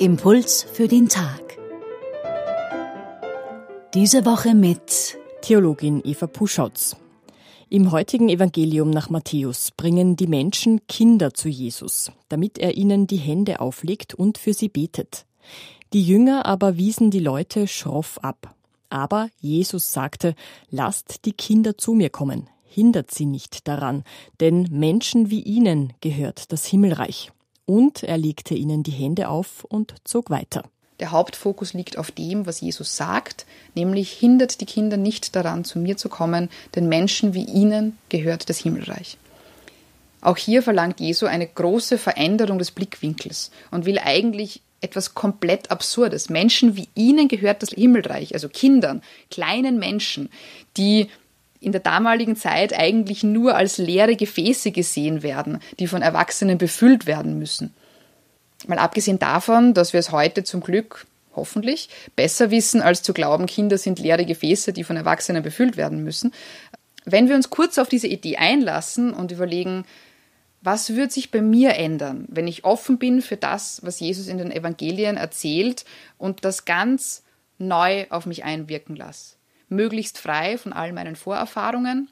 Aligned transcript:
Impuls 0.00 0.62
für 0.62 0.88
den 0.88 1.10
Tag. 1.10 1.58
Diese 3.92 4.24
Woche 4.24 4.54
mit 4.54 5.18
Theologin 5.42 6.00
Eva 6.02 6.26
Puschotz. 6.26 6.96
Im 7.68 7.92
heutigen 7.92 8.30
Evangelium 8.30 8.88
nach 8.88 9.10
Matthäus 9.10 9.72
bringen 9.72 10.16
die 10.16 10.26
Menschen 10.26 10.86
Kinder 10.86 11.34
zu 11.34 11.50
Jesus, 11.50 12.12
damit 12.30 12.56
er 12.56 12.78
ihnen 12.78 13.08
die 13.08 13.18
Hände 13.18 13.60
auflegt 13.60 14.14
und 14.14 14.38
für 14.38 14.54
sie 14.54 14.70
betet. 14.70 15.26
Die 15.92 16.02
Jünger 16.02 16.46
aber 16.46 16.78
wiesen 16.78 17.10
die 17.10 17.18
Leute 17.18 17.68
schroff 17.68 18.16
ab. 18.24 18.54
Aber 18.88 19.28
Jesus 19.38 19.92
sagte, 19.92 20.34
lasst 20.70 21.26
die 21.26 21.32
Kinder 21.32 21.76
zu 21.76 21.92
mir 21.92 22.08
kommen, 22.08 22.48
hindert 22.64 23.10
sie 23.10 23.26
nicht 23.26 23.68
daran, 23.68 24.04
denn 24.40 24.66
Menschen 24.70 25.28
wie 25.28 25.42
ihnen 25.42 25.92
gehört 26.00 26.52
das 26.52 26.64
Himmelreich. 26.64 27.32
Und 27.70 28.02
er 28.02 28.18
legte 28.18 28.54
ihnen 28.54 28.82
die 28.82 28.90
Hände 28.90 29.28
auf 29.28 29.62
und 29.62 29.94
zog 30.02 30.28
weiter. 30.28 30.64
Der 30.98 31.12
Hauptfokus 31.12 31.72
liegt 31.72 31.98
auf 31.98 32.10
dem, 32.10 32.44
was 32.44 32.60
Jesus 32.60 32.96
sagt, 32.96 33.46
nämlich 33.76 34.10
hindert 34.10 34.60
die 34.60 34.66
Kinder 34.66 34.96
nicht 34.96 35.36
daran, 35.36 35.64
zu 35.64 35.78
mir 35.78 35.96
zu 35.96 36.08
kommen, 36.08 36.50
denn 36.74 36.88
Menschen 36.88 37.32
wie 37.32 37.44
ihnen 37.44 37.96
gehört 38.08 38.48
das 38.48 38.58
Himmelreich. 38.58 39.18
Auch 40.20 40.36
hier 40.36 40.64
verlangt 40.64 40.98
Jesu 40.98 41.26
eine 41.26 41.46
große 41.46 41.96
Veränderung 41.96 42.58
des 42.58 42.72
Blickwinkels 42.72 43.52
und 43.70 43.84
will 43.84 44.00
eigentlich 44.00 44.62
etwas 44.80 45.14
komplett 45.14 45.70
Absurdes. 45.70 46.28
Menschen 46.28 46.74
wie 46.74 46.88
ihnen 46.96 47.28
gehört 47.28 47.62
das 47.62 47.70
Himmelreich, 47.70 48.34
also 48.34 48.48
Kindern, 48.48 49.00
kleinen 49.30 49.78
Menschen, 49.78 50.28
die 50.76 51.06
in 51.60 51.72
der 51.72 51.80
damaligen 51.80 52.36
Zeit 52.36 52.76
eigentlich 52.76 53.22
nur 53.22 53.54
als 53.54 53.78
leere 53.78 54.16
Gefäße 54.16 54.72
gesehen 54.72 55.22
werden, 55.22 55.60
die 55.78 55.86
von 55.86 56.02
Erwachsenen 56.02 56.58
befüllt 56.58 57.06
werden 57.06 57.38
müssen. 57.38 57.74
Mal 58.66 58.78
abgesehen 58.78 59.18
davon, 59.18 59.74
dass 59.74 59.92
wir 59.92 60.00
es 60.00 60.10
heute 60.10 60.44
zum 60.44 60.60
Glück 60.60 61.06
hoffentlich 61.34 61.88
besser 62.16 62.50
wissen, 62.50 62.82
als 62.82 63.02
zu 63.02 63.12
glauben, 63.12 63.46
Kinder 63.46 63.78
sind 63.78 63.98
leere 63.98 64.24
Gefäße, 64.24 64.72
die 64.72 64.84
von 64.84 64.96
Erwachsenen 64.96 65.42
befüllt 65.42 65.76
werden 65.76 66.02
müssen. 66.02 66.32
Wenn 67.04 67.28
wir 67.28 67.36
uns 67.36 67.50
kurz 67.50 67.78
auf 67.78 67.88
diese 67.88 68.08
Idee 68.08 68.36
einlassen 68.36 69.12
und 69.12 69.32
überlegen, 69.32 69.84
was 70.62 70.94
wird 70.94 71.12
sich 71.12 71.30
bei 71.30 71.40
mir 71.40 71.74
ändern, 71.74 72.26
wenn 72.28 72.46
ich 72.46 72.64
offen 72.64 72.98
bin 72.98 73.22
für 73.22 73.36
das, 73.36 73.80
was 73.82 74.00
Jesus 74.00 74.26
in 74.26 74.36
den 74.36 74.50
Evangelien 74.50 75.16
erzählt 75.16 75.86
und 76.18 76.44
das 76.44 76.66
ganz 76.66 77.22
neu 77.58 78.06
auf 78.10 78.26
mich 78.26 78.44
einwirken 78.44 78.96
lasse? 78.96 79.36
Möglichst 79.70 80.18
frei 80.18 80.58
von 80.58 80.72
all 80.72 80.92
meinen 80.92 81.16
Vorerfahrungen, 81.16 82.08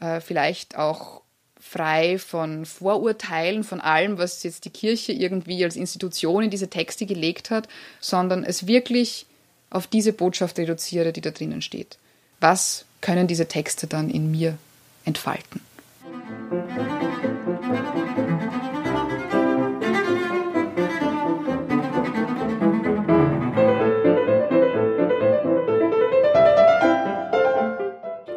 äh, 0.00 0.20
vielleicht 0.20 0.76
auch 0.76 1.22
frei 1.58 2.18
von 2.18 2.66
Vorurteilen, 2.66 3.64
von 3.64 3.80
allem, 3.80 4.18
was 4.18 4.42
jetzt 4.42 4.66
die 4.66 4.70
Kirche 4.70 5.12
irgendwie 5.12 5.64
als 5.64 5.76
Institution 5.76 6.44
in 6.44 6.50
diese 6.50 6.68
Texte 6.68 7.06
gelegt 7.06 7.50
hat, 7.50 7.68
sondern 8.00 8.44
es 8.44 8.66
wirklich 8.66 9.24
auf 9.70 9.86
diese 9.86 10.12
Botschaft 10.12 10.58
reduziere, 10.58 11.12
die 11.12 11.22
da 11.22 11.30
drinnen 11.30 11.62
steht. 11.62 11.96
Was 12.40 12.84
können 13.00 13.26
diese 13.26 13.48
Texte 13.48 13.86
dann 13.86 14.10
in 14.10 14.30
mir 14.30 14.58
entfalten? 15.04 15.60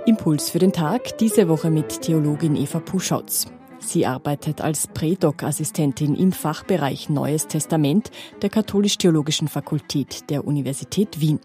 Impuls 0.07 0.49
für 0.49 0.59
den 0.59 0.71
Tag, 0.71 1.17
diese 1.17 1.49
Woche 1.49 1.69
mit 1.69 2.01
Theologin 2.01 2.55
Eva 2.55 2.79
Puschotz. 2.79 3.47
Sie 3.79 4.05
arbeitet 4.05 4.61
als 4.61 4.87
Prädoc-Assistentin 4.87 6.15
im 6.15 6.31
Fachbereich 6.31 7.09
Neues 7.09 7.47
Testament 7.47 8.09
der 8.41 8.49
Katholisch-Theologischen 8.49 9.49
Fakultät 9.49 10.29
der 10.29 10.47
Universität 10.47 11.19
Wien. 11.19 11.41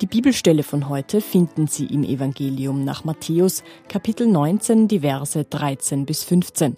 Die 0.00 0.06
Bibelstelle 0.06 0.64
von 0.64 0.88
heute 0.88 1.20
finden 1.20 1.68
Sie 1.68 1.86
im 1.86 2.02
Evangelium 2.02 2.84
nach 2.84 3.04
Matthäus, 3.04 3.62
Kapitel 3.86 4.26
19, 4.26 4.88
die 4.88 5.00
Verse 5.00 5.44
13 5.44 6.04
bis 6.04 6.24
15. 6.24 6.76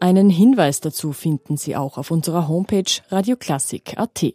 Einen 0.00 0.30
Hinweis 0.30 0.80
dazu 0.80 1.12
finden 1.12 1.58
Sie 1.58 1.76
auch 1.76 1.98
auf 1.98 2.10
unserer 2.10 2.48
Homepage 2.48 2.84
radioklassik.at. 3.10 4.34